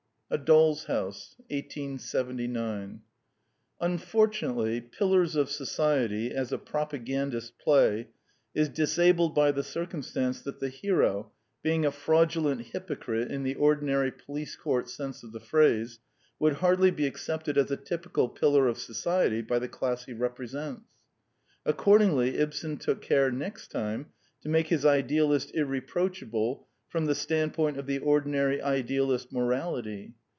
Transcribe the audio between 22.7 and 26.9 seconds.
took care next time to make his idealist irre proachable